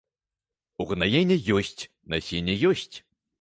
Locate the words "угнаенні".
0.85-1.37